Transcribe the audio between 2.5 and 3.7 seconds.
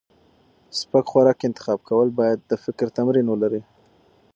فکر تمرین ولري.